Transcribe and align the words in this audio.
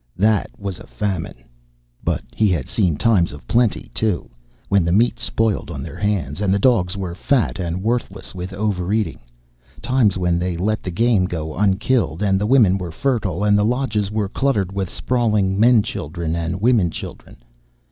That 0.17 0.49
was 0.57 0.79
a 0.79 0.87
famine! 0.87 1.43
But 2.03 2.23
he 2.35 2.47
had 2.49 2.67
seen 2.67 2.95
times 2.95 3.31
of 3.31 3.47
plenty, 3.47 3.91
too, 3.93 4.31
when 4.67 4.83
the 4.83 4.91
meat 4.91 5.19
spoiled 5.19 5.69
on 5.69 5.83
their 5.83 5.95
hands, 5.99 6.41
and 6.41 6.51
the 6.51 6.57
dogs 6.57 6.97
were 6.97 7.13
fat 7.13 7.59
and 7.59 7.83
worthless 7.83 8.33
with 8.33 8.51
overeating 8.51 9.19
times 9.79 10.17
when 10.17 10.39
they 10.39 10.57
let 10.57 10.81
the 10.81 10.89
game 10.89 11.25
go 11.25 11.55
unkilled, 11.55 12.23
and 12.23 12.41
the 12.41 12.47
women 12.47 12.79
were 12.79 12.89
fertile, 12.89 13.43
and 13.43 13.55
the 13.59 13.63
lodges 13.63 14.09
were 14.09 14.27
cluttered 14.27 14.71
with 14.71 14.89
sprawling 14.89 15.59
men 15.59 15.83
children 15.83 16.35
and 16.35 16.61
women 16.61 16.89
children. 16.89 17.37